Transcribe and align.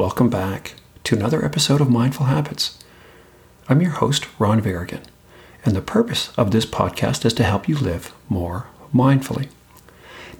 welcome 0.00 0.30
back 0.30 0.72
to 1.04 1.14
another 1.14 1.44
episode 1.44 1.78
of 1.78 1.90
Mindful 1.90 2.24
Habits. 2.24 2.78
I'm 3.68 3.82
your 3.82 3.90
host, 3.90 4.26
Ron 4.38 4.62
Varigan, 4.62 5.02
and 5.62 5.76
the 5.76 5.82
purpose 5.82 6.32
of 6.38 6.52
this 6.52 6.64
podcast 6.64 7.26
is 7.26 7.34
to 7.34 7.44
help 7.44 7.68
you 7.68 7.76
live 7.76 8.10
more 8.26 8.66
mindfully. 8.94 9.50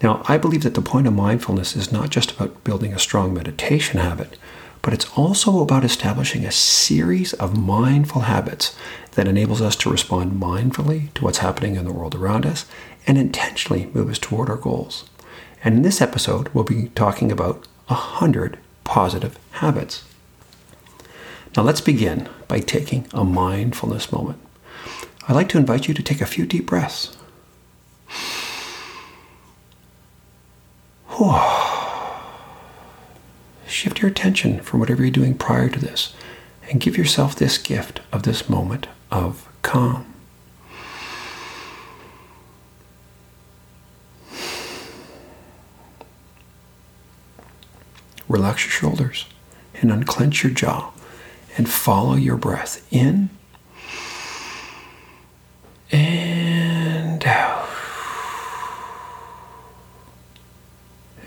Now, 0.03 0.23
I 0.27 0.39
believe 0.39 0.63
that 0.63 0.73
the 0.73 0.81
point 0.81 1.07
of 1.07 1.13
mindfulness 1.13 1.77
is 1.77 1.93
not 1.93 2.09
just 2.09 2.31
about 2.31 2.65
building 2.65 2.95
a 2.95 2.99
strong 2.99 3.35
meditation 3.35 4.01
habit, 4.01 4.39
but 4.81 4.95
it's 4.95 5.11
also 5.15 5.61
about 5.61 5.85
establishing 5.85 6.47
a 6.47 6.53
series 6.53 7.35
of 7.35 7.59
mindful 7.59 8.23
habits 8.23 8.75
that 9.13 9.29
enables 9.29 9.61
us 9.61 9.77
to 9.77 9.91
respond 9.91 10.41
mindfully 10.41 11.13
to 11.13 11.23
what's 11.23 11.39
happening 11.45 11.77
in 11.77 11.85
the 11.85 11.93
world 11.93 12.15
around 12.15 12.47
us 12.47 12.65
and 13.07 13.19
intentionally 13.19 13.91
move 13.93 14.09
us 14.09 14.19
toward 14.19 14.49
our 14.49 14.57
goals. 14.57 15.05
And 15.63 15.75
in 15.75 15.83
this 15.83 16.01
episode, 16.01 16.49
we'll 16.55 16.65
be 16.65 16.89
talking 16.95 17.31
about 17.31 17.69
100 17.89 18.59
positive 18.91 19.39
habits. 19.53 20.03
Now, 21.57 21.63
let's 21.63 21.81
begin 21.81 22.29
by 22.49 22.59
taking 22.59 23.07
a 23.15 23.25
mindfulness 23.25 24.11
moment. 24.11 24.41
I'd 25.29 25.37
like 25.37 25.49
to 25.51 25.59
invite 25.59 25.87
you 25.87 25.95
to 25.95 26.03
take 26.03 26.21
a 26.21 26.27
few 26.27 26.45
deep 26.45 26.67
breaths. 26.67 27.17
Shift 33.69 34.03
your 34.03 34.11
attention 34.11 34.59
from 34.59 34.81
whatever 34.81 35.03
you're 35.03 35.13
doing 35.13 35.35
prior 35.35 35.69
to 35.69 35.79
this 35.79 36.13
and 36.69 36.81
give 36.81 36.99
yourself 36.99 37.37
this 37.37 37.59
gift 37.59 38.01
of 38.13 38.25
this 38.25 38.49
moment 38.49 38.89
of 39.13 39.49
calm. 39.63 40.05
Relax 48.31 48.65
your 48.65 48.71
shoulders 48.71 49.27
and 49.75 49.91
unclench 49.91 50.45
your 50.45 50.53
jaw 50.53 50.93
and 51.59 51.69
follow 51.69 52.15
your 52.15 52.37
breath 52.37 52.87
in 52.93 53.29
and 55.91 57.27
out. 57.27 57.69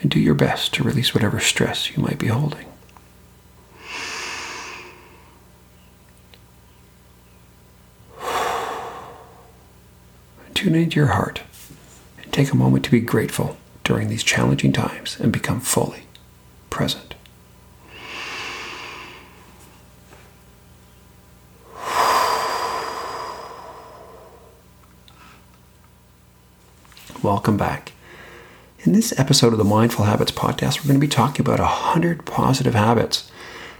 And 0.02 0.09
do 0.09 0.18
your 0.18 0.34
best 0.34 0.74
to 0.76 0.84
release 0.84 1.14
whatever 1.14 1.42
stress 1.42 1.92
you 1.94 2.02
might 2.02 2.20
be 2.20 2.28
holding. 2.28 2.68
Tune 10.54 10.76
into 10.76 10.96
your 10.96 11.08
heart 11.08 11.42
and 12.22 12.31
take 12.31 12.54
a 12.54 12.56
moment 12.56 12.86
to 12.86 12.92
be 12.92 13.02
grateful 13.02 13.58
during 13.84 14.08
these 14.08 14.24
challenging 14.24 14.72
times 14.72 15.20
and 15.20 15.34
become 15.34 15.59
fully 15.59 16.04
present. 16.74 17.14
Welcome 27.22 27.58
back. 27.58 27.92
In 28.80 28.94
this 28.94 29.18
episode 29.20 29.54
of 29.54 29.60
the 29.60 29.64
Mindful 29.64 30.06
Habits 30.06 30.32
podcast, 30.32 30.80
we're 30.80 30.88
going 30.88 31.00
to 31.00 31.00
be 31.00 31.08
talking 31.08 31.46
about 31.46 31.60
100 31.60 32.26
positive 32.26 32.74
habits. 32.74 33.32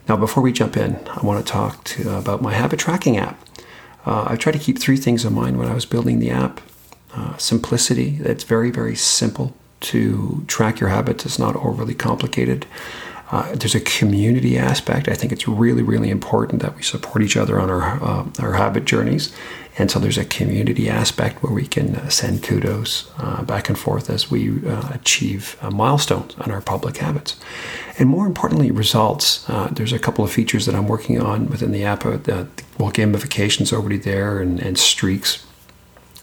Now, 0.08 0.16
before 0.16 0.44
we 0.44 0.54
jump 0.54 0.78
in, 0.78 1.00
I 1.08 1.26
want 1.26 1.44
to 1.44 1.52
talk 1.52 1.84
to, 1.86 2.16
about 2.16 2.44
my 2.44 2.54
habit 2.54 2.80
tracking 2.80 3.18
app. 3.18 3.44
Uh, 4.06 4.26
I 4.28 4.36
tried 4.36 4.54
to 4.54 4.60
keep 4.60 4.78
three 4.78 4.98
things 4.98 5.26
in 5.26 5.34
mind 5.34 5.58
when 5.58 5.68
I 5.68 5.74
was 5.74 5.88
building 5.88 6.20
the 6.20 6.30
app. 6.30 6.62
Uh, 7.12 7.38
simplicity, 7.38 8.20
it's 8.22 8.44
very, 8.44 8.70
very 8.70 8.96
simple 8.96 9.56
to 9.84 10.44
track 10.48 10.80
your 10.80 10.90
habits. 10.90 11.26
It's 11.26 11.40
not 11.40 11.56
overly 11.56 11.94
complicated. 11.94 12.66
Uh, 13.34 13.56
there's 13.56 13.74
a 13.74 13.80
community 13.80 14.60
aspect. 14.60 15.08
I 15.08 15.16
think 15.16 15.32
it's 15.32 15.48
really, 15.48 15.82
really 15.82 16.12
important 16.12 16.62
that 16.62 16.76
we 16.76 16.84
support 16.84 17.24
each 17.24 17.36
other 17.36 17.60
on 17.60 17.68
our 17.68 17.82
uh, 18.04 18.26
our 18.40 18.54
habit 18.54 18.86
journeys, 18.86 19.36
and 19.76 19.90
so 19.90 19.98
there's 19.98 20.20
a 20.20 20.26
community 20.26 20.88
aspect 20.88 21.42
where 21.42 21.52
we 21.52 21.66
can 21.66 21.96
uh, 21.96 22.10
send 22.10 22.44
kudos 22.44 23.10
uh, 23.18 23.42
back 23.42 23.70
and 23.70 23.80
forth 23.80 24.12
as 24.12 24.30
we 24.30 24.64
uh, 24.68 24.88
achieve 24.94 25.58
uh, 25.62 25.72
milestones 25.72 26.36
on 26.36 26.52
our 26.52 26.62
public 26.62 26.98
habits, 26.98 27.36
and 27.98 28.08
more 28.08 28.28
importantly, 28.28 28.70
results. 28.70 29.46
there's 29.72 29.94
a 29.94 30.00
couple 30.00 30.24
of 30.24 30.32
features 30.32 30.68
that 30.68 30.76
I'm 30.76 30.88
working 30.88 31.20
on 31.20 31.48
within 31.48 31.72
the 31.72 31.84
app. 31.86 32.06
Well, 32.06 32.92
gamification's 32.92 33.74
already 33.74 33.98
there, 33.98 34.40
and, 34.40 34.60
and 34.60 34.78
streaks 34.78 35.44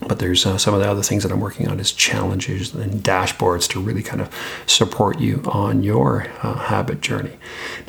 but 0.06 0.18
there's 0.18 0.46
uh, 0.46 0.56
some 0.56 0.72
of 0.72 0.80
the 0.80 0.88
other 0.88 1.02
things 1.02 1.22
that 1.22 1.32
I'm 1.32 1.40
working 1.40 1.68
on 1.68 1.78
is 1.78 1.92
challenges 1.92 2.74
and 2.74 3.02
dashboards 3.02 3.68
to 3.70 3.80
really 3.80 4.02
kind 4.02 4.20
of 4.20 4.34
support 4.66 5.20
you 5.20 5.42
on 5.46 5.82
your 5.82 6.26
uh, 6.42 6.54
habit 6.54 7.00
journey. 7.00 7.36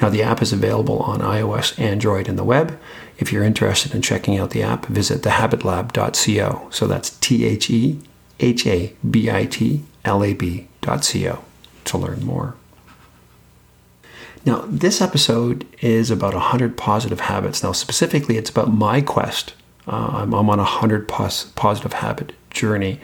Now, 0.01 0.09
the 0.09 0.22
app 0.22 0.41
is 0.41 0.51
available 0.51 0.99
on 0.99 1.22
iOS, 1.22 1.79
Android, 1.79 2.27
and 2.27 2.38
the 2.38 2.44
web. 2.44 2.77
If 3.17 3.31
you're 3.31 3.44
interested 3.44 3.95
in 3.95 4.01
checking 4.01 4.38
out 4.38 4.49
the 4.49 4.63
app, 4.63 4.88
visit 4.88 5.22
thehabitlab.co. 5.22 6.67
So 6.72 6.88
that's 6.88 7.11
T 7.19 7.45
H 7.45 7.69
E 7.69 7.99
H 8.39 8.67
A 8.67 8.93
B 9.09 9.31
I 9.31 9.45
T 9.45 9.83
L 10.03 10.23
A 10.23 10.33
B.co 10.33 11.43
to 11.85 11.97
learn 11.97 12.25
more. 12.25 12.55
Now, 14.43 14.66
this 14.67 15.01
episode 15.01 15.67
is 15.81 16.09
about 16.09 16.33
100 16.33 16.75
positive 16.75 17.22
habits. 17.22 17.63
Now, 17.63 17.73
specifically, 17.73 18.38
it's 18.38 18.49
about 18.49 18.73
my 18.73 19.01
quest 19.01 19.53
uh, 19.87 20.21
I'm, 20.21 20.33
I'm, 20.33 20.49
on 20.49 20.59
a 20.59 20.63
100 20.63 21.07
pos- 21.07 21.45
positive 21.55 21.93
habit 21.93 22.33
journey. 22.49 22.99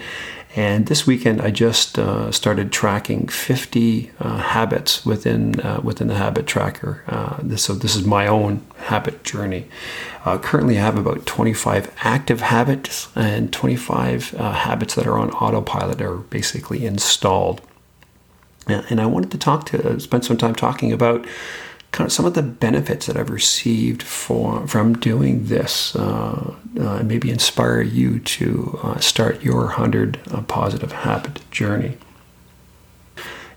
And 0.55 0.87
this 0.87 1.05
weekend, 1.05 1.41
I 1.41 1.51
just 1.51 1.99
uh, 1.99 2.31
started 2.31 2.71
tracking 2.71 3.27
50 3.27 4.11
uh, 4.19 4.37
habits 4.37 5.05
within 5.05 5.59
uh, 5.59 5.81
within 5.83 6.07
the 6.07 6.15
habit 6.15 6.47
tracker. 6.47 7.03
Uh, 7.07 7.37
this, 7.43 7.63
so 7.63 7.73
this 7.75 7.95
is 7.95 8.05
my 8.05 8.25
own 8.25 8.65
habit 8.85 9.23
journey. 9.23 9.67
Uh, 10.25 10.39
currently, 10.39 10.79
I 10.79 10.81
have 10.81 10.97
about 10.97 11.27
25 11.27 11.93
active 11.99 12.41
habits 12.41 13.09
and 13.15 13.53
25 13.53 14.31
habits 14.31 14.95
that 14.95 15.05
are 15.05 15.19
on 15.19 15.29
autopilot 15.31 16.01
or 16.01 16.17
basically 16.17 16.85
installed. 16.85 17.61
And 18.67 18.99
I 18.99 19.05
wanted 19.05 19.31
to 19.31 19.37
talk 19.37 19.65
to 19.67 19.99
spend 19.99 20.25
some 20.25 20.37
time 20.37 20.55
talking 20.55 20.91
about 20.91 21.25
kind 21.91 22.05
of 22.05 22.11
some 22.11 22.25
of 22.25 22.33
the 22.33 22.43
benefits 22.43 23.05
that 23.07 23.17
I've 23.17 23.29
received 23.29 24.03
for, 24.03 24.67
from 24.67 24.93
doing 24.93 25.45
this, 25.45 25.95
uh, 25.95 26.53
uh, 26.79 27.03
maybe 27.03 27.29
inspire 27.29 27.81
you 27.81 28.19
to 28.19 28.79
uh, 28.83 28.99
start 28.99 29.41
your 29.43 29.65
100 29.65 30.19
uh, 30.31 30.41
positive 30.43 30.91
habit 30.91 31.39
journey. 31.49 31.97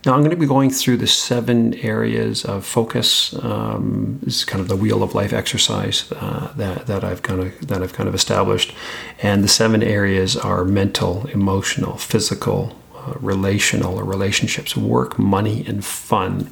Now, 0.06 0.14
I'm 0.14 0.20
going 0.20 0.30
to 0.30 0.36
be 0.36 0.46
going 0.46 0.70
through 0.70 0.96
the 0.96 1.06
seven 1.06 1.74
areas 1.74 2.46
of 2.46 2.64
focus. 2.64 3.34
Um, 3.44 4.18
this 4.22 4.36
is 4.36 4.44
kind 4.46 4.62
of 4.62 4.68
the 4.68 4.76
wheel 4.76 5.02
of 5.02 5.14
life 5.14 5.34
exercise 5.34 6.10
uh, 6.12 6.50
that, 6.56 6.86
that 6.86 7.04
I've 7.04 7.20
kind 7.20 7.42
of 7.42 7.68
that 7.68 7.82
I've 7.82 7.92
kind 7.92 8.08
of 8.08 8.14
established, 8.14 8.74
and 9.22 9.44
the 9.44 9.48
seven 9.48 9.82
areas 9.82 10.38
are 10.38 10.64
mental, 10.64 11.26
emotional, 11.26 11.98
physical, 11.98 12.74
uh, 12.96 13.12
relational, 13.20 13.98
or 13.98 14.04
relationships, 14.04 14.74
work, 14.74 15.18
money, 15.18 15.66
and 15.66 15.84
fun 15.84 16.50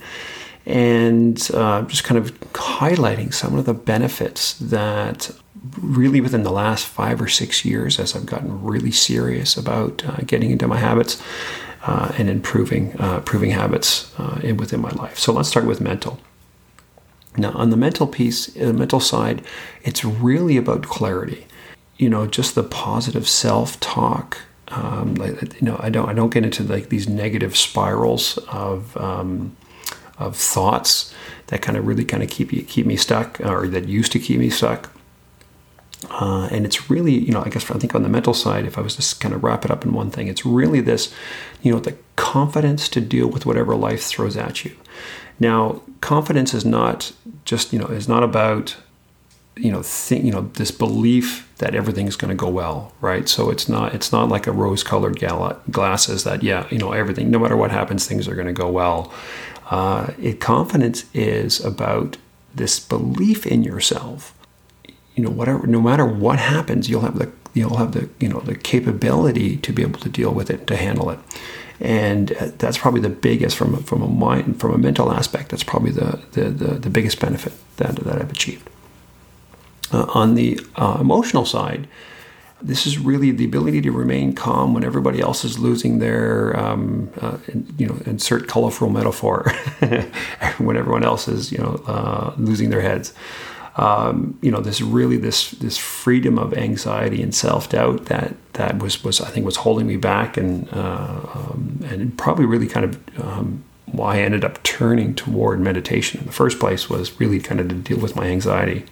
and 0.69 1.51
uh, 1.55 1.81
just 1.83 2.05
kind 2.05 2.19
of 2.19 2.39
highlighting 2.53 3.33
some 3.33 3.57
of 3.57 3.65
the 3.65 3.73
benefits 3.73 4.53
that 4.59 5.31
really 5.81 6.21
within 6.21 6.43
the 6.43 6.53
last 6.53 6.87
five 6.87 7.23
or 7.23 7.27
six 7.27 7.65
years, 7.65 7.99
as 7.99 8.15
I've 8.15 8.27
gotten 8.27 8.63
really 8.63 8.93
serious 8.93 9.57
about 9.57 10.05
uh, 10.05 10.17
getting 10.27 10.51
into 10.51 10.69
my 10.69 10.77
habits 10.77 11.21
uh, 11.85 12.13
and 12.19 12.29
improving 12.29 13.01
uh, 13.01 13.17
improving 13.17 13.51
habits 13.51 14.13
uh, 14.19 14.41
in, 14.43 14.59
within 14.59 14.81
my 14.81 14.91
life. 14.91 15.19
So 15.19 15.33
let's 15.33 15.49
start 15.49 15.67
with 15.67 15.81
mental. 15.81 16.21
Now, 17.39 17.53
on 17.53 17.71
the 17.71 17.77
mental 17.77 18.07
piece, 18.07 18.47
the 18.49 18.75
mental 18.75 19.01
side, 19.01 19.43
it's 19.85 20.05
really 20.05 20.59
about 20.59 20.83
clarity. 20.83 21.47
You 21.97 22.11
know, 22.11 22.27
just 22.27 22.55
the 22.55 22.63
positive 22.63 23.27
self-talk. 23.27 24.39
Um, 24.69 25.17
you 25.17 25.63
know, 25.63 25.79
I 25.81 25.89
don't 25.89 26.11
I 26.11 26.13
don't 26.13 26.31
get 26.31 26.45
into 26.45 26.63
like 26.63 26.91
these 26.91 27.09
negative 27.09 27.57
spirals 27.57 28.37
of 28.49 28.95
um, 28.99 29.57
of 30.19 30.37
thoughts 30.37 31.15
that 31.49 31.63
kind 31.63 31.77
of 31.79 31.87
really 31.87 32.05
kind 32.05 32.23
of 32.23 32.29
keep 32.29 32.53
you 32.53 32.63
keep 32.63 32.87
me 32.87 32.97
stuck 32.97 33.41
or 33.41 33.69
that 33.69 33.89
used 33.89 34.13
to 34.13 34.19
keep 34.19 34.39
me 34.39 34.51
stuck. 34.51 34.91
Uh, 36.11 36.49
and 36.53 36.65
it's 36.65 36.89
really, 36.89 37.13
you 37.13 37.33
know, 37.33 37.43
I 37.45 37.49
guess 37.49 37.69
I 37.71 37.75
think 37.75 37.95
on 37.95 38.03
the 38.03 38.09
mental 38.09 38.35
side, 38.35 38.65
if 38.65 38.79
I 38.79 38.81
was 38.81 38.95
to 38.97 39.19
kind 39.19 39.35
of 39.35 39.43
wrap 39.43 39.65
it 39.65 39.71
up 39.71 39.85
in 39.85 39.93
one 39.93 40.11
thing, 40.11 40.29
it's 40.29 40.47
really 40.47 40.81
this, 40.81 41.13
you 41.61 41.73
know, 41.73 41.81
the 41.81 41.97
confidence 42.15 42.89
to 42.91 43.01
deal 43.01 43.27
with 43.27 43.47
whatever 43.47 43.75
life 43.75 44.05
throws 44.05 44.37
at 44.37 44.65
you. 44.65 44.77
Now, 45.41 45.83
confidence 46.01 46.55
is 46.55 46.65
not 46.65 47.13
just, 47.45 47.73
you 47.73 47.79
know, 47.79 47.87
is 47.87 48.09
not 48.09 48.23
about, 48.23 48.77
you 49.59 49.71
know, 49.73 49.83
think, 49.83 50.25
you 50.25 50.33
know, 50.33 50.43
this 50.55 50.71
belief 50.71 51.49
that 51.59 51.75
everything's 51.75 52.17
going 52.17 52.31
to 52.31 52.35
go 52.37 52.49
well, 52.49 52.93
right? 53.01 53.29
So 53.29 53.51
it's 53.51 53.69
not, 53.69 53.95
it's 53.95 54.13
not 54.13 54.29
like 54.29 54.47
a 54.47 54.53
rose-colored 54.53 55.19
gala- 55.19 55.61
glasses 55.71 56.25
that, 56.25 56.43
yeah, 56.43 56.67
you 56.71 56.79
know, 56.79 56.93
everything, 56.93 57.31
no 57.31 57.39
matter 57.39 57.57
what 57.57 57.71
happens, 57.71 58.07
things 58.07 58.29
are 58.29 58.35
going 58.35 58.47
to 58.47 58.53
go 58.53 58.71
well. 58.71 59.13
Uh, 59.71 60.13
it, 60.21 60.41
confidence 60.41 61.05
is 61.15 61.61
about 61.65 62.17
this 62.55 62.81
belief 62.81 63.47
in 63.47 63.63
yourself. 63.65 64.35
you 65.15 65.25
know 65.25 65.31
whatever 65.31 65.67
no 65.67 65.81
matter 65.81 66.05
what 66.05 66.39
happens 66.39 66.89
you'll 66.89 67.03
have 67.03 67.19
the 67.19 67.31
you'll 67.55 67.77
have 67.77 67.93
the 67.93 68.09
you 68.21 68.29
know 68.29 68.41
the 68.41 68.55
capability 68.55 69.57
to 69.59 69.73
be 69.73 69.83
able 69.83 69.99
to 70.01 70.09
deal 70.09 70.33
with 70.33 70.49
it 70.51 70.67
to 70.67 70.77
handle 70.77 71.11
it 71.11 71.19
and 71.81 72.33
uh, 72.33 72.51
that's 72.59 72.79
probably 72.79 73.01
the 73.01 73.09
biggest 73.09 73.57
from 73.57 73.83
from 73.83 74.03
a 74.03 74.09
mind 74.09 74.59
from 74.61 74.73
a 74.73 74.79
mental 74.79 75.13
aspect 75.13 75.51
that's 75.51 75.65
probably 75.65 75.91
the 75.91 76.21
the, 76.33 76.45
the, 76.51 76.75
the 76.75 76.91
biggest 76.91 77.21
benefit 77.21 77.53
that, 77.77 77.97
that 77.97 78.17
I've 78.21 78.31
achieved 78.31 78.69
uh, 79.93 80.07
on 80.15 80.35
the 80.35 80.61
uh, 80.77 80.99
emotional 81.01 81.45
side 81.45 81.89
this 82.61 82.87
is 82.87 82.99
really 82.99 83.31
the 83.31 83.45
ability 83.45 83.81
to 83.83 83.93
remain 83.93 84.33
calm 84.33 84.75
when 84.75 84.83
everybody 84.83 85.21
else 85.21 85.45
is 85.45 85.59
losing 85.59 86.01
their, 86.01 86.59
um, 86.59 87.11
uh, 87.21 87.39
you 87.77 87.87
know, 87.87 87.97
insert 88.05 88.49
colorful 88.49 88.89
metaphor, 88.89 89.49
when 90.59 90.77
everyone 90.77 91.05
else 91.05 91.29
is, 91.29 91.53
you 91.53 91.59
know, 91.59 91.81
uh, 91.87 92.35
losing 92.37 92.71
their 92.71 92.81
heads. 92.81 93.15
Um, 93.77 94.37
you 94.43 94.51
know, 94.51 94.61
this 94.61 94.81
really 94.81 95.19
this 95.19 95.53
this 95.53 95.79
freedom 95.79 96.37
of 96.37 96.53
anxiety 96.53 97.23
and 97.23 97.33
self 97.33 97.69
doubt 97.69 98.07
that 98.07 98.35
that 98.55 98.83
was 98.83 99.05
was 99.05 99.21
I 99.21 99.29
think 99.29 99.47
was 99.47 99.57
holding 99.57 99.87
me 99.87 99.97
back 99.97 100.37
and 100.37 100.69
uh, 100.73 101.21
um, 101.35 101.79
and 101.89 102.19
probably 102.19 102.45
really 102.45 102.67
kind 102.67 102.85
of 102.85 103.21
um, 103.23 103.63
why 103.87 104.17
I 104.17 104.23
ended 104.23 104.45
up 104.45 104.61
turning 104.65 105.15
toward 105.15 105.61
meditation 105.61 106.19
in 106.21 106.27
the 106.27 106.33
first 106.33 106.59
place 106.59 106.91
was 106.91 107.21
really 107.21 107.39
kind 107.39 107.61
of 107.61 107.69
to 107.69 107.77
deal 107.77 108.01
with 108.01 108.17
my 108.17 108.27
anxiety 108.27 108.85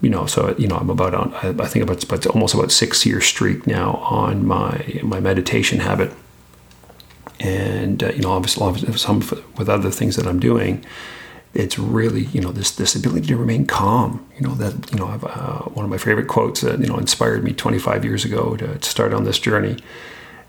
you 0.00 0.10
know, 0.10 0.26
so 0.26 0.54
you 0.58 0.66
know, 0.66 0.76
I'm 0.76 0.90
about 0.90 1.14
on. 1.14 1.34
I 1.34 1.66
think 1.66 1.82
about 1.82 2.02
it's 2.02 2.26
almost 2.26 2.54
about 2.54 2.70
six 2.70 3.06
year 3.06 3.20
streak 3.20 3.66
now 3.66 3.94
on 3.96 4.46
my 4.46 5.00
my 5.02 5.20
meditation 5.20 5.80
habit, 5.80 6.12
and 7.40 8.02
uh, 8.02 8.12
you 8.12 8.20
know, 8.20 8.30
obviously, 8.30 8.62
obviously, 8.64 8.92
some 8.98 9.20
with 9.56 9.68
other 9.68 9.90
things 9.90 10.16
that 10.16 10.26
I'm 10.26 10.40
doing, 10.40 10.84
it's 11.54 11.78
really 11.78 12.24
you 12.26 12.40
know 12.40 12.50
this 12.50 12.72
this 12.72 12.94
ability 12.94 13.28
to 13.28 13.36
remain 13.36 13.66
calm. 13.66 14.26
You 14.36 14.48
know 14.48 14.54
that 14.56 14.92
you 14.92 14.98
know 14.98 15.06
I've, 15.06 15.24
uh, 15.24 15.62
one 15.70 15.84
of 15.84 15.90
my 15.90 15.98
favorite 15.98 16.28
quotes 16.28 16.60
that 16.60 16.80
you 16.80 16.86
know 16.86 16.98
inspired 16.98 17.44
me 17.44 17.52
25 17.52 18.04
years 18.04 18.24
ago 18.24 18.56
to, 18.56 18.78
to 18.78 18.88
start 18.88 19.14
on 19.14 19.24
this 19.24 19.38
journey 19.38 19.76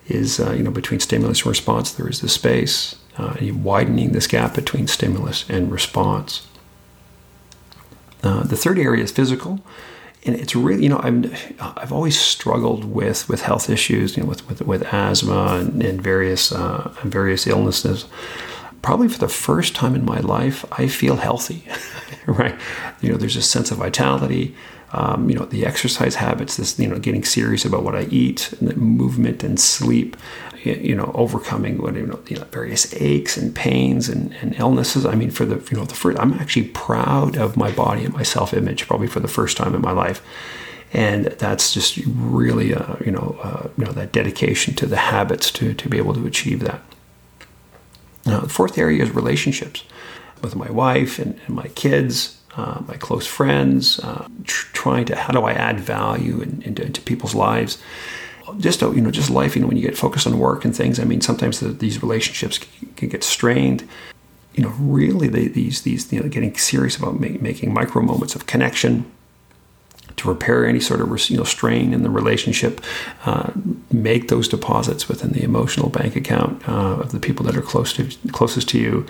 is 0.08 0.40
uh, 0.40 0.52
you 0.52 0.64
know 0.64 0.72
between 0.72 1.00
stimulus 1.00 1.42
and 1.42 1.48
response 1.48 1.94
there 1.94 2.10
is 2.10 2.22
this 2.22 2.34
space, 2.34 2.96
uh, 3.18 3.36
widening 3.42 4.12
this 4.12 4.28
gap 4.28 4.56
between 4.56 4.88
stimulus 4.88 5.50
and 5.50 5.72
response. 5.72 6.48
Uh, 8.26 8.44
the 8.44 8.58
third 8.58 8.80
area 8.80 9.04
is 9.04 9.12
physical, 9.12 9.60
and 10.26 10.36
it's 10.36 10.56
really 10.56 10.84
you 10.84 10.90
know 10.90 11.00
I'm 11.00 11.32
I've 11.60 11.92
always 11.94 12.20
struggled 12.20 12.86
with 12.86 13.30
with 13.30 13.42
health 13.42 13.70
issues, 13.70 14.18
you 14.18 14.24
know, 14.24 14.30
with 14.30 14.48
with, 14.50 14.62
with 14.62 14.82
asthma 14.92 15.58
and, 15.60 15.84
and 15.84 16.02
various 16.02 16.52
uh, 16.52 16.92
various 17.04 17.46
illnesses. 17.48 18.06
Probably 18.86 19.08
for 19.08 19.18
the 19.18 19.28
first 19.28 19.74
time 19.74 19.96
in 19.96 20.06
my 20.06 20.20
life, 20.20 20.64
I 20.72 20.86
feel 20.86 21.16
healthy. 21.16 21.68
right, 22.28 22.56
you 23.02 23.10
know, 23.10 23.18
there's 23.18 23.36
a 23.36 23.42
sense 23.42 23.72
of 23.72 23.80
vitality. 23.80 24.56
Um, 24.92 25.28
you 25.28 25.36
know, 25.36 25.46
the 25.46 25.66
exercise 25.66 26.14
habits, 26.14 26.58
this, 26.58 26.78
you 26.78 26.88
know, 26.88 27.00
getting 27.00 27.24
serious 27.24 27.66
about 27.66 27.82
what 27.82 27.96
I 27.96 28.04
eat, 28.12 28.54
and 28.54 28.78
movement 28.78 29.44
and 29.44 29.60
sleep, 29.60 30.16
you 30.64 30.94
know, 30.94 31.12
overcoming 31.16 31.80
what, 31.80 31.96
you 31.96 32.06
know, 32.06 32.20
you 32.28 32.38
know, 32.38 32.44
various 32.52 32.94
aches 33.02 33.38
and 33.38 33.56
pains 33.56 34.08
and, 34.08 34.32
and 34.36 34.54
illnesses. 34.60 35.04
I 35.04 35.16
mean, 35.16 35.32
for 35.32 35.46
the, 35.46 35.56
you 35.72 35.78
know, 35.78 35.86
the 35.86 35.96
first, 35.96 36.20
I'm 36.20 36.34
actually 36.34 36.68
proud 36.68 37.38
of 37.38 37.58
my 37.58 37.72
body 37.72 38.06
and 38.06 38.14
my 38.14 38.22
self 38.22 38.54
image 38.54 38.86
probably 38.86 39.08
for 39.08 39.20
the 39.20 39.28
first 39.28 39.58
time 39.58 39.74
in 39.74 39.82
my 39.82 39.94
life. 39.94 40.22
And 40.94 41.26
that's 41.26 41.74
just 41.74 41.98
really, 42.06 42.76
uh, 42.76 42.98
you 43.04 43.12
know, 43.12 43.36
uh, 43.42 43.70
you 43.80 43.86
know, 43.86 43.94
that 43.94 44.12
dedication 44.12 44.76
to 44.76 44.86
the 44.86 44.98
habits 44.98 45.50
to, 45.54 45.74
to 45.74 45.90
be 45.90 45.98
able 45.98 46.14
to 46.14 46.28
achieve 46.28 46.60
that. 46.60 46.84
Now, 48.26 48.40
the 48.42 48.50
fourth 48.50 48.78
area 48.78 49.04
is 49.04 49.12
relationships 49.12 49.84
with 50.42 50.56
my 50.56 50.70
wife 50.70 51.20
and, 51.20 51.40
and 51.46 51.56
my 51.56 51.68
kids 51.70 52.36
uh, 52.58 52.82
my 52.88 52.96
close 52.96 53.28
friends, 53.28 54.00
uh, 54.00 54.28
tr- 54.46 54.68
trying 54.74 55.06
to 55.06 55.16
how 55.16 55.34
do 55.34 55.44
I 55.44 55.52
add 55.52 55.80
value 55.80 56.42
in, 56.42 56.62
into, 56.62 56.84
into, 56.84 57.02
people's 57.02 57.36
lives. 57.36 57.78
Just 58.60 58.82
you 58.82 59.02
know, 59.02 59.12
just 59.12 59.30
life. 59.30 59.56
You 59.56 59.62
know, 59.62 59.68
when 59.68 59.76
you 59.76 59.84
get 59.84 59.98
focused 59.98 60.28
on 60.28 60.40
work 60.40 60.64
and 60.64 60.76
things. 60.76 61.00
I 61.00 61.04
mean, 61.04 61.20
sometimes 61.20 61.60
the, 61.60 61.70
these 61.70 62.02
relationships 62.02 62.60
can, 62.60 62.94
can, 62.96 63.10
get 63.10 63.24
strained. 63.24 63.88
You 64.54 64.64
know, 64.64 64.70
really, 64.80 65.28
they, 65.28 65.48
these 65.48 65.82
these 65.82 66.14
you 66.14 66.22
know, 66.22 66.30
getting 66.30 66.56
serious 66.56 66.96
about 66.96 67.20
make, 67.20 67.42
making 67.42 67.74
micro 67.74 68.02
moments 68.02 68.36
of 68.36 68.46
connection 68.46 69.12
to 70.18 70.30
repair 70.30 70.66
any 70.66 70.80
sort 70.80 71.02
of 71.02 71.30
you 71.30 71.38
know 71.38 71.44
strain 71.44 71.94
in 71.94 72.04
the 72.04 72.10
relationship, 72.10 72.82
uh, 73.26 73.52
make 73.92 74.28
those 74.28 74.48
deposits 74.48 75.08
within 75.08 75.32
the 75.32 75.44
emotional 75.44 75.90
bank 75.90 76.16
account 76.16 76.68
uh, 76.68 77.00
of 77.00 77.12
the 77.12 77.20
people 77.20 77.46
that 77.46 77.56
are 77.58 77.62
close 77.62 77.94
to 77.94 78.10
closest 78.32 78.70
to 78.70 78.80
you, 78.80 79.06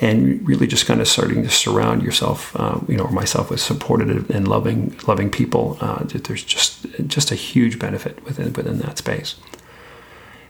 and 0.00 0.46
really 0.46 0.66
just 0.66 0.86
kind 0.86 1.00
of 1.00 1.08
starting 1.08 1.42
to 1.42 1.50
surround 1.50 2.02
yourself, 2.02 2.54
uh, 2.56 2.78
you 2.88 2.96
know, 2.96 3.04
or 3.04 3.10
myself 3.10 3.50
with 3.50 3.60
supportive 3.60 4.30
and 4.30 4.48
loving, 4.48 4.96
loving 5.06 5.30
people. 5.30 5.78
Uh, 5.80 6.04
there's 6.04 6.44
just 6.44 6.86
just 7.06 7.30
a 7.30 7.34
huge 7.34 7.78
benefit 7.78 8.22
within 8.24 8.52
within 8.52 8.78
that 8.78 8.98
space. 8.98 9.36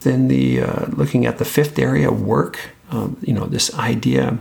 Then 0.01 0.29
the 0.29 0.61
uh, 0.61 0.87
looking 0.89 1.25
at 1.27 1.39
the 1.39 1.45
fifth 1.45 1.79
area, 1.79 2.11
work. 2.11 2.59
Um, 2.91 3.17
you 3.23 3.33
know, 3.33 3.47
this 3.47 3.75
idea 3.75 4.39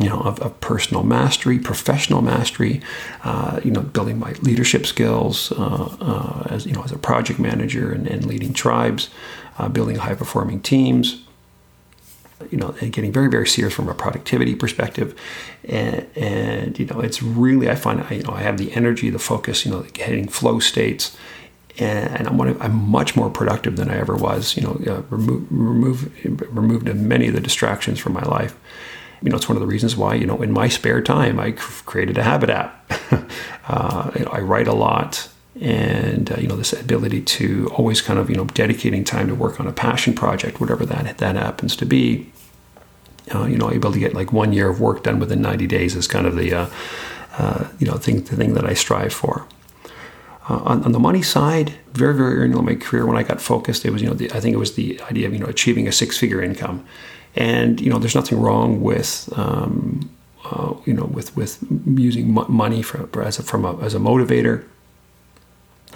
you 0.00 0.08
know, 0.08 0.20
of, 0.20 0.40
of, 0.40 0.60
personal 0.60 1.04
mastery, 1.04 1.58
professional 1.58 2.20
mastery, 2.20 2.80
uh, 3.22 3.60
you 3.62 3.70
know, 3.70 3.80
building 3.80 4.18
my 4.18 4.32
leadership 4.42 4.86
skills 4.86 5.52
uh, 5.52 5.96
uh, 6.00 6.48
as 6.50 6.66
you 6.66 6.72
know 6.72 6.82
as 6.82 6.90
a 6.90 6.98
project 6.98 7.38
manager 7.38 7.92
and, 7.92 8.08
and 8.08 8.26
leading 8.26 8.52
tribes, 8.52 9.08
uh, 9.58 9.68
building 9.68 9.96
high 9.96 10.14
performing 10.14 10.60
teams, 10.60 11.24
you 12.50 12.58
know, 12.58 12.74
and 12.80 12.92
getting 12.92 13.12
very, 13.12 13.28
very 13.28 13.46
serious 13.46 13.74
from 13.74 13.88
a 13.88 13.94
productivity 13.94 14.54
perspective. 14.54 15.18
And, 15.68 16.06
and 16.16 16.78
you 16.78 16.86
know, 16.86 17.00
it's 17.00 17.22
really, 17.22 17.70
I 17.70 17.74
find, 17.74 18.00
I, 18.02 18.14
you 18.14 18.22
know, 18.22 18.32
I 18.32 18.40
have 18.40 18.58
the 18.58 18.72
energy, 18.72 19.10
the 19.10 19.18
focus, 19.18 19.64
you 19.64 19.70
know, 19.70 19.86
hitting 19.94 20.28
flow 20.28 20.58
states. 20.58 21.16
And 21.78 22.28
I'm, 22.28 22.40
I'm 22.40 22.88
much 22.88 23.16
more 23.16 23.30
productive 23.30 23.76
than 23.76 23.90
I 23.90 23.96
ever 23.96 24.14
was. 24.14 24.56
You 24.56 24.62
know, 24.62 24.80
uh, 24.86 25.02
remove, 25.10 25.50
remove, 25.50 26.56
removed 26.56 26.94
many 26.94 27.28
of 27.28 27.34
the 27.34 27.40
distractions 27.40 27.98
from 27.98 28.12
my 28.12 28.22
life. 28.22 28.56
You 29.24 29.30
know, 29.30 29.36
it's 29.36 29.48
one 29.48 29.56
of 29.56 29.60
the 29.60 29.66
reasons 29.66 29.96
why, 29.96 30.14
you 30.14 30.26
know, 30.26 30.40
in 30.42 30.52
my 30.52 30.68
spare 30.68 31.00
time, 31.00 31.40
I 31.40 31.52
created 31.52 32.18
a 32.18 32.22
habit 32.22 32.50
app. 32.50 32.92
uh, 33.68 34.10
you 34.16 34.24
know, 34.24 34.30
I 34.30 34.40
write 34.40 34.68
a 34.68 34.74
lot 34.74 35.28
and 35.60 36.32
uh, 36.32 36.36
you 36.36 36.48
know 36.48 36.56
this 36.56 36.72
ability 36.72 37.22
to 37.22 37.70
always 37.74 38.02
kind 38.02 38.18
of 38.18 38.28
you 38.28 38.36
know 38.36 38.44
dedicating 38.46 39.04
time 39.04 39.28
to 39.28 39.34
work 39.34 39.60
on 39.60 39.66
a 39.66 39.72
passion 39.72 40.14
project 40.14 40.60
whatever 40.60 40.84
that 40.84 41.18
that 41.18 41.36
happens 41.36 41.76
to 41.76 41.86
be 41.86 42.30
uh, 43.34 43.44
you 43.44 43.56
know 43.56 43.70
able 43.70 43.92
to 43.92 43.98
get 43.98 44.14
like 44.14 44.32
one 44.32 44.52
year 44.52 44.68
of 44.68 44.80
work 44.80 45.04
done 45.04 45.18
within 45.20 45.40
90 45.40 45.66
days 45.66 45.94
is 45.94 46.08
kind 46.08 46.26
of 46.26 46.34
the 46.34 46.52
uh, 46.52 46.66
uh 47.38 47.68
you 47.78 47.86
know 47.86 47.94
thing 47.94 48.22
the 48.24 48.36
thing 48.36 48.54
that 48.54 48.64
I 48.64 48.74
strive 48.74 49.12
for 49.12 49.46
uh, 50.48 50.56
on, 50.64 50.84
on, 50.84 50.92
the 50.92 50.98
money 50.98 51.22
side 51.22 51.72
very 51.92 52.14
very 52.14 52.36
early 52.36 52.58
in 52.58 52.64
my 52.64 52.74
career 52.74 53.06
when 53.06 53.16
I 53.16 53.22
got 53.22 53.40
focused 53.40 53.84
it 53.84 53.92
was 53.92 54.02
you 54.02 54.08
know 54.08 54.14
the, 54.14 54.30
I 54.32 54.40
think 54.40 54.54
it 54.54 54.58
was 54.58 54.74
the 54.74 55.00
idea 55.02 55.28
of 55.28 55.32
you 55.32 55.38
know 55.38 55.46
achieving 55.46 55.86
a 55.86 55.92
six 55.92 56.18
figure 56.18 56.42
income 56.42 56.84
and 57.36 57.80
you 57.80 57.90
know 57.90 57.98
there's 57.98 58.14
nothing 58.14 58.40
wrong 58.40 58.80
with 58.80 59.28
um, 59.36 60.10
uh, 60.44 60.74
you 60.84 60.92
know 60.92 61.04
with 61.04 61.36
with 61.36 61.64
using 61.86 62.32
money 62.48 62.82
for, 62.82 63.22
as 63.22 63.38
a, 63.38 63.42
from 63.42 63.64
a, 63.64 63.76
as 63.80 63.94
a 63.94 63.98
motivator 63.98 64.64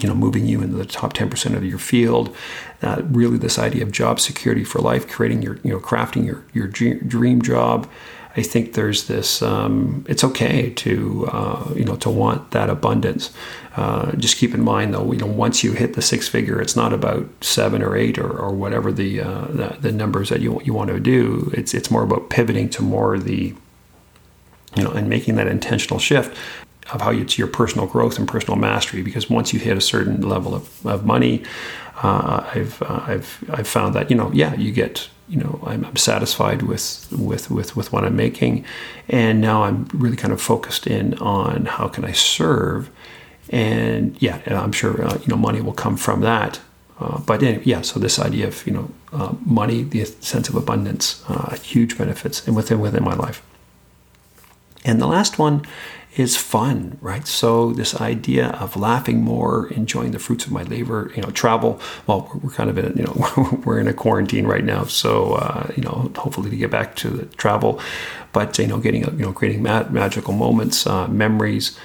you 0.00 0.09
know, 0.09 0.14
moving 0.14 0.47
you 0.47 0.62
into 0.62 0.76
the 0.76 0.87
top 0.87 1.12
10% 1.12 1.57
of 1.57 1.64
your 1.64 1.78
field. 1.78 2.35
Uh, 2.83 3.02
really, 3.07 3.38
this 3.38 3.59
idea 3.59 3.83
of 3.83 3.92
job 3.92 4.21
security 4.21 4.64
for 4.64 4.78
life, 4.80 5.09
creating 5.09 5.42
your, 5.42 5.59
you 5.64 5.73
know, 5.73 5.80
crafting 5.80 6.25
your, 6.25 6.45
your 6.52 6.68
dream 6.68 7.42
job. 7.42 7.88
I 8.38 8.42
think 8.42 8.75
there's 8.75 9.09
this. 9.09 9.42
Um, 9.42 10.04
it's 10.09 10.23
okay 10.23 10.71
to, 10.71 11.28
uh, 11.33 11.73
you 11.75 11.85
know, 11.85 11.97
to 11.97 12.09
want 12.09 12.52
that 12.52 12.71
abundance. 12.71 13.33
Uh, 13.76 14.12
just 14.12 14.37
keep 14.37 14.54
in 14.54 14.62
mind, 14.62 14.95
though, 14.95 15.11
you 15.11 15.18
know, 15.18 15.26
once 15.26 15.64
you 15.64 15.73
hit 15.73 15.95
the 15.95 16.02
six 16.02 16.28
figure, 16.28 16.61
it's 16.61 16.76
not 16.76 16.92
about 16.92 17.28
seven 17.40 17.83
or 17.83 17.97
eight 17.97 18.16
or, 18.16 18.30
or 18.30 18.54
whatever 18.54 18.92
the, 18.92 19.21
uh, 19.21 19.47
the, 19.47 19.76
the 19.80 19.92
numbers 19.92 20.28
that 20.28 20.40
you 20.40 20.61
you 20.62 20.73
want 20.73 20.88
to 20.90 21.00
do. 21.00 21.50
It's 21.52 21.75
it's 21.75 21.90
more 21.90 22.04
about 22.04 22.30
pivoting 22.30 22.71
to 22.71 22.83
more 22.83 23.18
the 23.18 23.54
you 24.76 24.85
know, 24.85 24.90
and 24.90 25.09
making 25.09 25.35
that 25.37 25.49
intentional 25.49 25.99
shift 25.99 26.37
of 26.92 27.00
how 27.00 27.11
it's 27.11 27.38
your 27.38 27.49
personal 27.49 27.87
growth 27.87 28.18
and 28.18 28.28
personal 28.28 28.57
mastery. 28.57 29.02
Because 29.02 29.28
once 29.28 29.52
you 29.52 29.59
hit 29.59 29.76
a 29.76 29.80
certain 29.80 30.21
level 30.21 30.54
of, 30.54 30.87
of 30.87 31.04
money, 31.04 31.42
uh, 32.02 32.49
I've 32.54 32.80
uh, 32.83 33.02
I've 33.07 33.45
I've 33.50 33.68
found 33.68 33.95
that 33.95 34.11
you 34.11 34.16
know 34.16 34.30
yeah 34.33 34.54
you 34.54 34.71
get 34.71 35.11
you 35.28 35.38
know 35.38 35.61
I'm, 35.66 35.85
I'm, 35.85 35.97
satisfied 35.97 36.62
with 36.62 37.06
with 37.12 37.50
with 37.50 37.76
with 37.76 37.92
what 37.92 38.04
I'm 38.04 38.16
making, 38.16 38.64
and 39.08 39.40
now 39.40 39.64
I'm 39.64 39.88
really 39.92 40.16
kind 40.16 40.32
of 40.32 40.40
focused 40.40 40.87
in 40.87 41.14
on 41.18 41.66
how 41.66 41.88
can 41.88 42.04
I 42.04 42.12
serve, 42.12 42.90
and 43.50 44.16
yeah 44.20 44.40
I'm 44.47 44.73
sure 44.73 45.04
uh, 45.04 45.18
you 45.20 45.28
know 45.28 45.37
money 45.37 45.61
will 45.61 45.75
come 45.75 45.97
from 45.97 46.20
that. 46.23 46.61
Uh, 47.00 47.20
but 47.20 47.42
anyway, 47.42 47.62
yeah, 47.64 47.80
so 47.82 48.00
this 48.00 48.18
idea 48.18 48.49
of 48.49 48.66
you 48.66 48.73
know 48.73 48.90
uh, 49.12 49.35
money, 49.44 49.82
the 49.82 50.04
sense 50.04 50.49
of 50.49 50.54
abundance, 50.54 51.25
uh, 51.28 51.54
huge 51.56 51.97
benefits, 51.97 52.47
and 52.47 52.56
within 52.56 52.80
within 52.80 53.04
my 53.04 53.14
life. 53.14 53.42
And 54.85 55.00
the 55.00 55.06
last 55.06 55.38
one 55.38 55.64
is 56.19 56.37
fun, 56.37 56.99
right? 57.01 57.27
So 57.29 57.73
this 57.73 58.01
idea 58.01 58.49
of 58.49 58.77
laughing 58.77 59.23
more, 59.23 59.69
enjoying 59.69 60.11
the 60.11 60.19
fruits 60.19 60.45
of 60.45 60.51
my 60.53 60.65
labor, 60.65 61.13
you 61.15 61.23
know, 61.23 61.31
travel. 61.31 61.81
Well, 62.09 62.29
we're 62.43 62.51
kind 62.51 62.69
of 62.69 62.77
in, 62.77 62.97
you 62.97 63.05
know, 63.05 63.61
we're 63.65 63.79
in 63.79 63.87
a 63.87 63.95
quarantine 63.95 64.47
right 64.47 64.65
now, 64.65 64.83
so 64.85 65.35
uh, 65.35 65.71
you 65.77 65.83
know, 65.83 66.11
hopefully 66.17 66.51
to 66.51 66.57
get 66.57 66.71
back 66.73 66.97
to 66.97 67.09
the 67.09 67.27
travel, 67.37 67.81
but 68.33 68.59
you 68.59 68.67
know, 68.67 68.79
getting 68.79 69.05
you 69.05 69.25
know, 69.25 69.33
creating 69.33 69.63
ma- 69.63 69.89
magical 69.91 70.35
moments, 70.35 70.87
uh, 70.87 71.07
memories. 71.09 71.79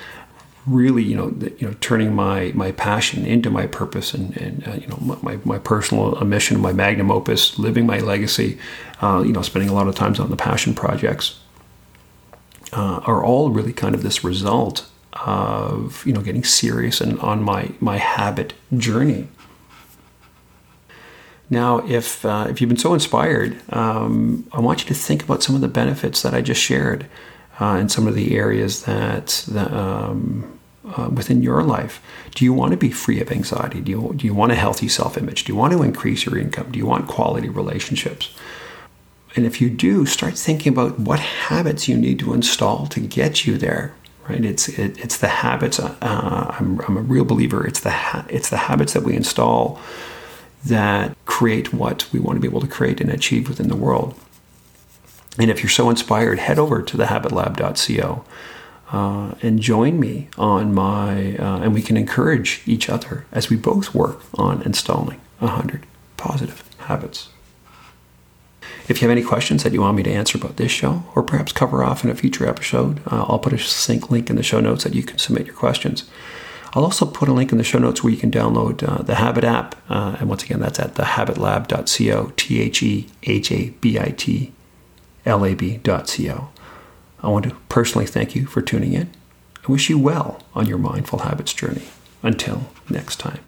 really, 0.65 1.03
you 1.03 1.15
know, 1.15 1.29
the, 1.29 1.51
you 1.59 1.67
know, 1.67 1.75
turning 1.81 2.15
my 2.15 2.51
my 2.55 2.71
passion 2.71 3.25
into 3.25 3.49
my 3.49 3.67
purpose 3.67 4.13
and, 4.13 4.35
and 4.37 4.67
uh, 4.67 4.73
you 4.73 4.87
know 4.87 4.97
my, 5.21 5.37
my 5.45 5.59
personal 5.59 6.15
mission, 6.25 6.59
my 6.59 6.73
magnum 6.73 7.11
opus, 7.11 7.59
living 7.59 7.85
my 7.85 7.99
legacy. 7.99 8.57
Uh, 9.01 9.21
you 9.21 9.33
know, 9.33 9.41
spending 9.41 9.69
a 9.69 9.73
lot 9.73 9.87
of 9.87 9.95
times 9.95 10.19
on 10.19 10.29
the 10.29 10.37
passion 10.37 10.73
projects 10.73 11.39
uh, 12.73 13.01
are 13.05 13.23
all 13.23 13.51
really 13.51 13.73
kind 13.73 13.95
of 13.95 14.03
this 14.03 14.23
result 14.23 14.89
of 15.25 16.03
you 16.05 16.13
know 16.13 16.21
getting 16.21 16.43
serious 16.43 16.99
and 16.99 17.19
on 17.19 17.43
my 17.43 17.71
my 17.79 17.97
habit 17.97 18.53
journey. 18.77 19.27
Now, 21.49 21.85
if 21.87 22.25
uh, 22.25 22.47
if 22.49 22.61
you've 22.61 22.69
been 22.69 22.77
so 22.77 22.93
inspired, 22.93 23.61
um, 23.71 24.47
I 24.51 24.59
want 24.59 24.81
you 24.81 24.87
to 24.87 24.93
think 24.93 25.23
about 25.23 25.43
some 25.43 25.55
of 25.55 25.61
the 25.61 25.67
benefits 25.67 26.21
that 26.23 26.33
I 26.33 26.41
just 26.41 26.61
shared, 26.61 27.05
uh, 27.59 27.75
and 27.75 27.91
some 27.91 28.07
of 28.07 28.15
the 28.15 28.35
areas 28.35 28.83
that, 28.83 29.45
that 29.49 29.71
um, 29.71 30.59
uh, 30.85 31.09
within 31.09 31.43
your 31.43 31.63
life. 31.63 32.01
Do 32.33 32.43
you 32.43 32.53
want 32.53 32.71
to 32.71 32.77
be 32.77 32.89
free 32.89 33.21
of 33.21 33.31
anxiety? 33.31 33.81
Do 33.81 33.91
you 33.91 34.13
do 34.15 34.25
you 34.25 34.33
want 34.33 34.51
a 34.51 34.55
healthy 34.55 34.87
self 34.87 35.17
image? 35.17 35.43
Do 35.43 35.53
you 35.53 35.57
want 35.57 35.73
to 35.73 35.83
increase 35.83 36.25
your 36.25 36.37
income? 36.37 36.71
Do 36.71 36.79
you 36.79 36.85
want 36.85 37.07
quality 37.07 37.49
relationships? 37.49 38.33
And 39.35 39.45
if 39.45 39.59
you 39.59 39.69
do, 39.69 40.05
start 40.05 40.37
thinking 40.37 40.73
about 40.73 40.99
what 40.99 41.19
habits 41.19 41.87
you 41.87 41.97
need 41.97 42.19
to 42.19 42.33
install 42.33 42.87
to 42.87 42.99
get 42.99 43.45
you 43.45 43.57
there. 43.57 43.93
Right? 44.29 44.45
It's 44.45 44.69
it, 44.69 44.97
it's 45.03 45.17
the 45.17 45.27
habits. 45.27 45.79
Uh, 45.79 45.95
I'm, 46.01 46.79
I'm 46.81 46.97
a 46.97 47.01
real 47.01 47.25
believer. 47.25 47.65
It's 47.67 47.81
the 47.81 47.91
ha- 47.91 48.25
it's 48.29 48.49
the 48.49 48.57
habits 48.57 48.93
that 48.93 49.03
we 49.03 49.15
install 49.15 49.81
that 50.65 51.17
create 51.25 51.73
what 51.73 52.07
we 52.13 52.19
want 52.19 52.37
to 52.37 52.39
be 52.39 52.47
able 52.47 52.61
to 52.61 52.67
create 52.67 53.01
and 53.01 53.09
achieve 53.09 53.49
within 53.49 53.67
the 53.67 53.75
world. 53.75 54.17
And 55.37 55.49
if 55.49 55.61
you're 55.61 55.69
so 55.69 55.89
inspired, 55.89 56.39
head 56.39 56.59
over 56.59 56.81
to 56.81 56.97
thehabitlab.co 56.97 58.23
uh, 58.91 59.33
and 59.41 59.59
join 59.59 59.99
me 59.99 60.29
on 60.37 60.73
my, 60.73 61.35
uh, 61.37 61.61
and 61.61 61.73
we 61.73 61.81
can 61.81 61.97
encourage 61.97 62.61
each 62.65 62.89
other 62.89 63.25
as 63.31 63.49
we 63.49 63.57
both 63.57 63.93
work 63.95 64.21
on 64.35 64.61
installing 64.61 65.19
100 65.39 65.85
positive 66.17 66.63
habits. 66.77 67.29
If 68.89 69.01
you 69.01 69.07
have 69.07 69.17
any 69.17 69.25
questions 69.25 69.63
that 69.63 69.71
you 69.71 69.81
want 69.81 69.95
me 69.95 70.03
to 70.03 70.11
answer 70.11 70.37
about 70.37 70.57
this 70.57 70.71
show, 70.71 71.03
or 71.15 71.23
perhaps 71.23 71.53
cover 71.53 71.83
off 71.83 72.03
in 72.03 72.09
a 72.09 72.15
future 72.15 72.47
episode, 72.47 72.99
uh, 73.07 73.25
I'll 73.27 73.39
put 73.39 73.53
a 73.53 73.57
sync 73.57 74.11
link 74.11 74.29
in 74.29 74.35
the 74.35 74.43
show 74.43 74.59
notes 74.59 74.83
that 74.83 74.93
you 74.93 75.03
can 75.03 75.17
submit 75.17 75.45
your 75.45 75.55
questions. 75.55 76.09
I'll 76.73 76.83
also 76.83 77.05
put 77.05 77.29
a 77.29 77.33
link 77.33 77.51
in 77.51 77.57
the 77.57 77.63
show 77.63 77.79
notes 77.79 78.03
where 78.03 78.11
you 78.11 78.19
can 78.19 78.31
download 78.31 78.83
uh, 78.87 79.03
the 79.03 79.15
Habit 79.15 79.43
app. 79.43 79.75
Uh, 79.89 80.17
and 80.19 80.27
once 80.27 80.43
again, 80.43 80.59
that's 80.59 80.79
at 80.79 80.95
thehabitlab.co, 80.95 82.33
T 82.35 82.61
H 82.61 82.83
E 82.83 83.07
H 83.23 83.51
A 83.51 83.69
B 83.69 83.99
I 83.99 84.09
T 84.09 84.51
L 85.25 85.45
A 85.45 85.53
B.co. 85.53 86.49
I 87.21 87.29
want 87.29 87.45
to 87.45 87.55
personally 87.69 88.07
thank 88.07 88.35
you 88.35 88.45
for 88.45 88.61
tuning 88.61 88.93
in. 88.93 89.09
I 89.67 89.71
wish 89.71 89.89
you 89.89 89.97
well 89.97 90.43
on 90.53 90.65
your 90.65 90.77
mindful 90.77 91.19
habits 91.19 91.53
journey. 91.53 91.83
Until 92.21 92.65
next 92.89 93.17
time. 93.17 93.39